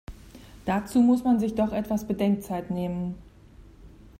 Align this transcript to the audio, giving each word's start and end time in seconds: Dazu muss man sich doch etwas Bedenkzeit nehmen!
Dazu 0.65 0.99
muss 0.99 1.23
man 1.23 1.39
sich 1.39 1.53
doch 1.53 1.71
etwas 1.73 2.07
Bedenkzeit 2.07 2.71
nehmen! 2.71 3.13